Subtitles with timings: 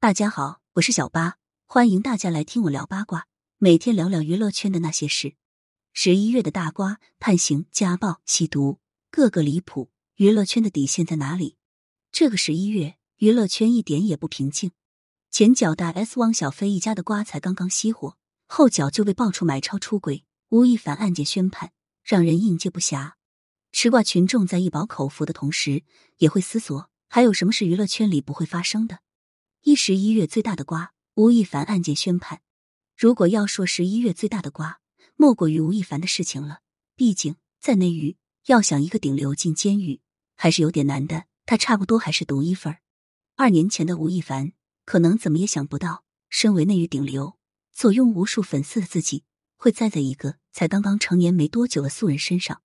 [0.00, 5.34] 大家好，我是小八，欢迎大家来听我聊八卦，每天聊聊娱乐圈的那些事。
[5.92, 8.78] 十一月的大瓜，判刑、家暴、吸毒，
[9.10, 9.90] 个个离谱。
[10.14, 11.56] 娱乐圈的底线在哪里？
[12.12, 14.70] 这个十一月，娱乐圈一点也不平静。
[15.32, 21.72] 前脚大 S 汪小菲一家的瓜才刚刚熄火，后脚就被爆出买超出轨，吴亦凡案件宣判，
[22.04, 23.14] 让人应接不暇。
[23.72, 25.82] 吃瓜群众在一饱口福的同时，
[26.18, 29.00] 也会思索：还有什么是娱乐圈里不会发生的？
[29.68, 32.40] 一十一月最大的瓜，吴亦凡案件宣判。
[32.96, 34.80] 如果要说十一月最大的瓜，
[35.14, 36.60] 莫过于吴亦凡的事情了。
[36.96, 40.00] 毕竟在内娱，要想一个顶流进监狱，
[40.36, 41.24] 还是有点难的。
[41.44, 42.78] 他差不多还是独一份儿。
[43.36, 44.52] 二年前的吴亦凡，
[44.86, 47.36] 可能怎么也想不到，身为内娱顶流、
[47.70, 49.24] 坐拥无数粉丝的自己，
[49.58, 52.62] 会栽在一个才刚刚成年没多久的素人身上。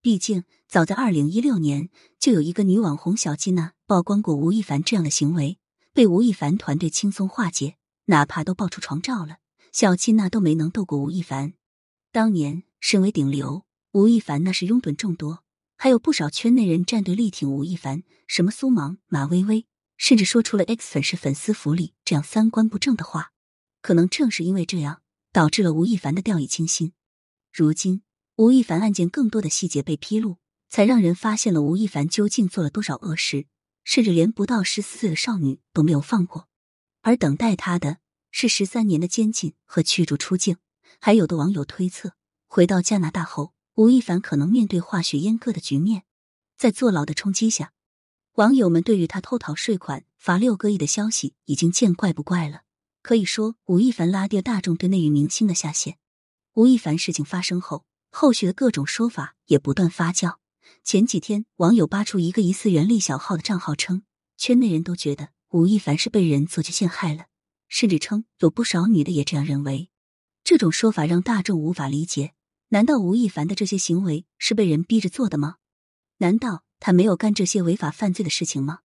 [0.00, 1.90] 毕竟，早在二零一六年，
[2.20, 5.58] 就有一个女网红小金娜曝光过吴亦凡这样的行为。
[5.94, 7.76] 被吴亦凡团队轻松化解，
[8.06, 9.36] 哪怕都爆出床照了，
[9.70, 11.54] 小七那都没能斗过吴亦凡。
[12.10, 15.44] 当年身为顶流，吴亦凡那是拥趸众多，
[15.76, 23.30] 还有不少圈内人站队力挺吴亦凡，什么苏芒、马薇薇，甚至说出了 X 粉是粉丝福利这样三观不正的话。
[23.80, 26.92] 可能正是因为这样，导致了吴亦凡的掉以轻心。
[27.52, 28.02] 如今
[28.34, 33.46] 吴亦凡案件更多的细节被披露，才让人发现了吴亦凡究竟做了多少恶事。
[33.84, 36.48] 甚至连不到十四岁的少女都没有放过，
[37.02, 37.98] 而等待他的
[38.30, 40.56] 是十三年的监禁和驱逐出境。
[41.00, 42.14] 还有的网友推测，
[42.46, 46.04] 回到加拿大后，吴亦凡可能面对化学阉割的局面。
[46.56, 47.72] 在坐牢的冲击下，
[48.34, 52.62] 网友们对于他偷逃税款、罚六个亿的消息已经见怪不怪了。
[53.02, 55.98] 可以说，吴亦凡拉低了大众对内娱明星的下限。
[56.54, 60.36] 吴亦凡事情发生后，后续的各种说法也不断发酵。
[60.82, 64.02] 前几天，网友扒出一个疑似袁立小号的账号，称
[64.36, 67.26] 圈内人都觉得吴亦凡是被人做去陷害了，
[67.68, 69.90] 甚至称有不少女的也这样认为。
[70.42, 72.34] 这种说法让大众无法理解。
[72.68, 75.56] 难道吴亦凡的这些行为是被人逼着做的吗？
[76.18, 78.80] 难道他没有干这些违法犯罪的事情吗？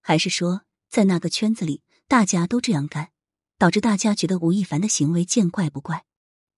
[0.00, 3.10] 还是说，在那个圈子里大家都这样干，
[3.56, 6.04] 导致大家觉得吴亦凡的行为见怪不怪？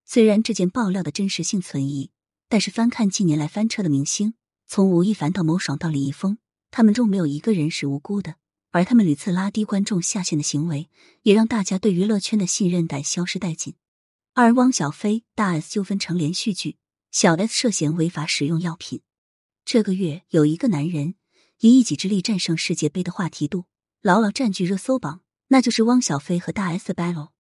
[0.07, 2.11] 虽然这件爆料的真实性存疑，
[2.49, 4.35] 但是翻看近年来翻车的明星。
[4.73, 6.39] 从吴亦凡到某爽到李易峰，
[6.71, 8.37] 他们中没有一个人是无辜的，
[8.71, 10.89] 而他们屡次拉低观众下限的行为，
[11.23, 13.75] 也让大家对娱乐圈的信任感消失殆尽。
[14.33, 16.77] 而汪小菲大 S 纠纷成连续剧，
[17.11, 19.01] 小 S 涉嫌违法使用药品。
[19.65, 21.17] 这个月有一个男人
[21.59, 23.65] 以一己之力战胜世界杯的话题度，
[24.01, 27.31] 牢牢占据热搜榜，那就是汪小菲和大 S 的 battle。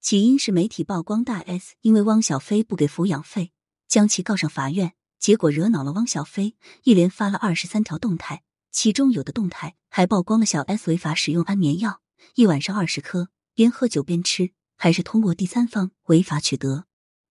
[0.00, 3.52] 起因是媒体曝光大 S 因为汪小菲不给抚养费，
[3.86, 4.94] 将其告上法院。
[5.20, 8.42] 结果惹恼了汪小菲，一连发了二十三条动态，
[8.72, 12.00] 其中有的动态还曝光了小 S 违法使用安眠药，
[12.36, 16.86] 一晚上二十颗，边喝酒边吃，还是通过第三方违法取得。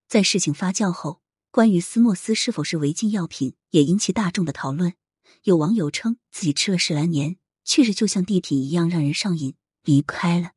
[0.08, 4.94] 在事情发酵后，关于斯莫斯是否是违禁药品也引起大众的讨论。
[5.44, 10.52] 有网友称自己吃了十来年，确实就像地品一样让人上瘾，离不开了。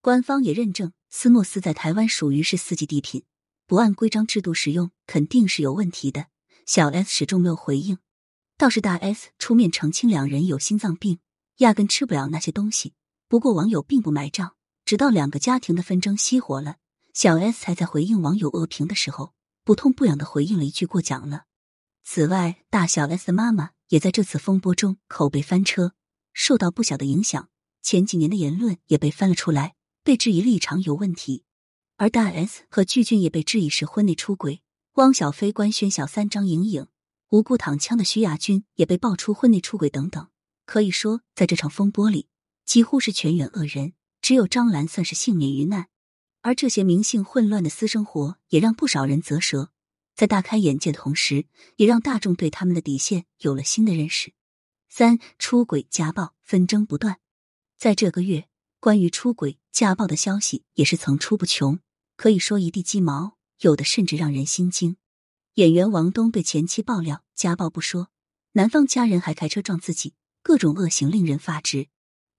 [0.00, 3.24] 官方也认证斯莫斯在台湾属于是四级地品，
[3.66, 6.28] 不按规章制度使用肯定是有问题的。
[6.68, 7.96] 小 S 始终没有回应，
[8.58, 11.18] 倒是大 S 出面澄清两人有心脏病，
[11.60, 12.92] 压根吃不了那些东西。
[13.26, 16.76] 不过网友并不买账，直到两个家庭的纷争熄火了，
[17.14, 19.32] 小 S 才在回应网友恶评的时候
[19.64, 21.44] 不痛不痒的回应了一句过奖了。
[22.04, 25.94] 此外，大小 S 的妈妈也在这次风波中口碑翻车，
[26.34, 27.48] 受到不小的影响。
[27.80, 29.74] 前几年的言论也被翻了出来，
[30.04, 31.44] 被质疑立场有问题。
[31.96, 34.60] 而大 S 和巨俊也被质疑是婚内出轨。
[34.98, 36.88] 汪小菲官宣小三张莹莹，
[37.28, 40.28] 无辜躺枪的徐亚军也被爆出婚内出轨等等。
[40.66, 42.26] 可以说，在这场风波里，
[42.64, 45.86] 几乎是全员恶人，只有张兰算是幸免于难。
[46.42, 49.70] 而这些明星混乱的私生活，也让不少人啧舌。
[50.16, 54.32] 在大开眼界的同时，也让大众对他们的底线有了新的认识。
[54.88, 57.20] 三出轨、家暴纷争不断，
[57.78, 58.48] 在这个月，
[58.80, 61.78] 关于出轨、家暴的消息也是层出不穷，
[62.16, 63.37] 可以说一地鸡毛。
[63.60, 64.96] 有的甚至让人心惊。
[65.54, 68.10] 演员王东被前妻爆料家暴不说，
[68.52, 71.88] 男方家人还开车撞自己，各种恶行令人发指。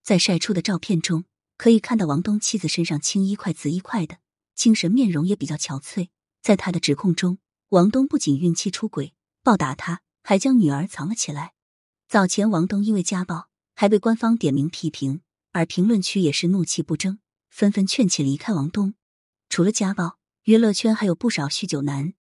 [0.02, 1.26] 在晒出的照片中，
[1.58, 4.20] 可以看到王东妻子身上青一块紫一块的，
[4.56, 6.08] 精神面容也比较憔悴。
[6.42, 7.40] 在他的指控中，
[7.70, 9.14] 王东不仅孕期出轨、
[9.44, 11.54] 暴打他，还将女儿藏了起来。
[12.08, 15.22] 早前王东因为家暴还被官方点名批评，
[15.52, 17.20] 而评论区也是怒气不争，
[17.50, 18.94] 纷纷劝其离开王东。
[19.50, 20.19] 除了家暴。
[20.50, 22.16] 娱乐圈还有不少酗酒男，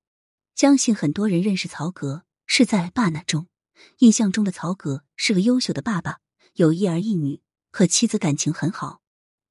[0.53, 3.47] 相信很多人认识曹格是在《爸那》中。
[4.01, 6.19] 印象中的曹格是个优秀的爸爸，
[6.53, 7.41] 有一儿一女，
[7.71, 9.01] 和妻子感情很好。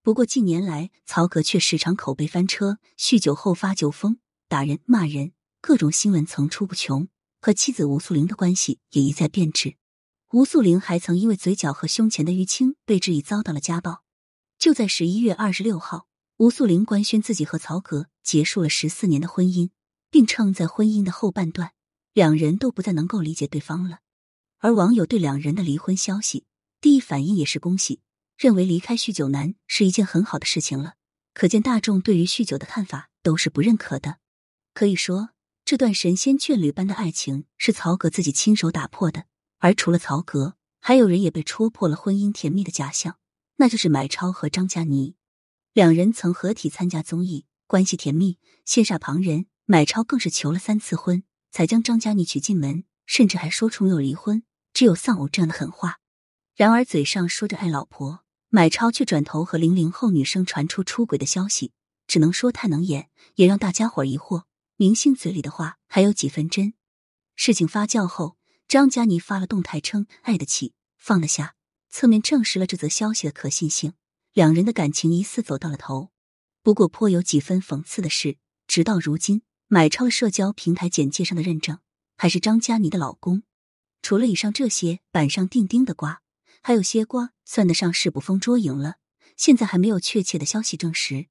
[0.01, 7.09] 不过近年来，曹格却时常口碑翻车，酗酒后发酒疯，打人骂人，各种新闻层出不穷。
[7.41, 9.75] 和妻子吴素玲的关系也一再变质。
[10.31, 14.05] 吴素玲还曾因为嘴角和胸前的淤青被质疑遭到了家暴。
[14.57, 16.07] 就在十一月二十六号，
[16.39, 19.71] 吴素玲官宣自己和曹格结束了十四年的婚姻，
[20.09, 21.73] 并称在婚姻的后半段，
[22.13, 23.99] 两人都不再能够理解对方了。
[24.59, 26.45] 而网友对两人的离婚消息
[26.81, 28.03] 第一反应也是恭喜。
[28.37, 30.95] 认为离开酗酒男是一件很好的事情了，
[31.35, 34.19] 可见大众对于酗酒的看法都是不认可的。
[34.73, 35.31] 可以说，
[35.65, 39.25] 这段神仙眷侣般的爱情是曹格自己亲手打破的。
[39.59, 43.19] 而除了曹格，还有人也被戳破了婚姻甜蜜的假象，
[43.57, 45.17] 那就是买超和张嘉倪。
[45.73, 49.47] 两人曾合体参加综艺，关系甜蜜，羡煞旁人。
[49.71, 54.43] 买超更是求了三次婚，才将张嘉倪娶进门，甚至还说出没有离婚，
[54.73, 55.99] 只有丧偶这样的狠话。
[56.57, 58.25] 然而，嘴上说着爱老婆。
[58.51, 61.73] 买超却转头和零零后女生传出出轨的消息，
[62.07, 64.45] 只能说太能演，也让大家伙疑惑：
[64.77, 66.73] 明星嘴里的话还有几分真？
[67.37, 71.57] 事情发酵后，张嘉倪发了动态称爱得起，放得下，
[71.91, 73.93] 侧面证实了这则消息的可信性。
[74.39, 76.13] 两人的感情疑似走到了头。
[76.63, 78.37] 不过颇有几分讽刺的是，
[78.69, 81.81] 直到如今，买超社交平台简介上的认证
[82.17, 83.43] 还是张嘉倪的老公。
[84.01, 86.23] 除了以上这些板上钉钉的瓜。
[86.63, 88.99] 还有些瓜算得上是捕风捉影了，
[89.37, 91.27] 现在还没有确切的消息证实。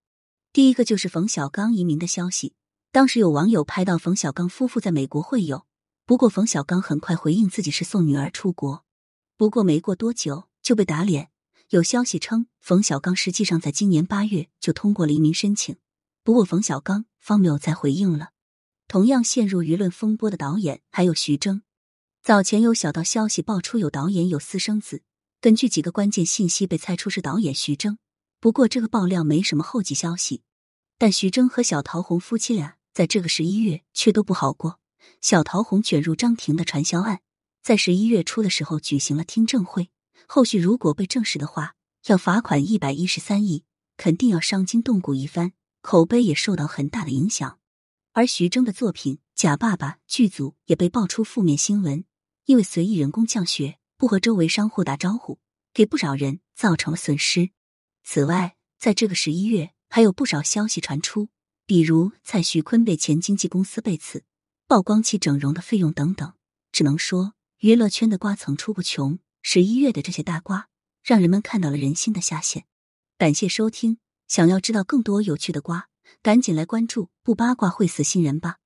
[0.52, 2.56] 第一个就是冯小刚移民的消息，
[2.92, 5.66] 当时有网友拍到冯小刚夫妇在美国会友，
[6.06, 8.84] 不过冯小刚很快回应自己是送女儿出国。
[9.38, 11.30] 不过没过多久就被打脸，
[11.70, 15.76] 有消息称冯小刚实际上在今年八月就通过了移民申请，
[16.24, 18.30] 不过冯小刚方没有再回应了。
[18.88, 21.64] 同样陷入舆论风波的导演还有徐峥，
[22.24, 25.04] 早前有小道消息爆出有导演有私生子。
[25.42, 27.98] 根据几个关键信息被猜出是导演徐峥，
[28.40, 30.44] 不过这个爆料没什么后继消息。
[30.98, 34.80] 但徐峥和小桃红夫妻俩在这个十一月却都不好过。
[35.20, 37.20] 小桃红卷入张庭的传销案，
[37.62, 39.90] 在十一月初的时候举行了听证会，
[40.28, 41.74] 后续如果被证实的话，
[42.06, 43.64] 要罚款一百一十三亿，
[43.98, 47.60] 肯定要伤筋动骨一番，口碑也受到很大的影响。
[48.12, 52.06] 而徐峥的作品《假爸爸》剧组也被爆出负面新闻，
[52.46, 53.80] 因为随意人工降雪。
[54.00, 55.40] 不和周围商户打招呼，
[55.74, 57.50] 给不少人造成了损失。
[58.04, 61.30] 此外，在这个十一月，还有不少消息传出，
[61.66, 64.24] 比如蔡徐坤被前经纪公司背刺、
[64.68, 66.34] 曝光其整容的费用等等。
[66.72, 69.18] 只能说，娱乐圈的瓜层出不穷。
[69.50, 70.68] 十一月的这些大瓜，
[71.02, 72.66] 让人们看到了人心的下限。
[73.18, 73.98] 感谢收听，
[74.28, 75.88] 想要知道更多有趣的瓜，
[76.22, 78.58] 赶紧来关注，不八卦会死新人吧。